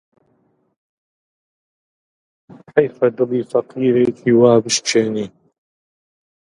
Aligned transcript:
حەیفە 2.73 3.07
دڵی 3.17 3.41
فەقیرێکی 3.51 4.31
وا 4.39 4.53
بشکێنی 4.63 5.27